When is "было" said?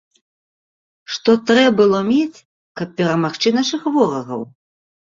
1.81-1.99